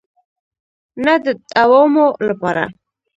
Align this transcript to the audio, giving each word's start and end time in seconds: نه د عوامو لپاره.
نه 1.05 1.13
د 1.23 1.25
عوامو 1.59 2.07
لپاره. 2.27 2.63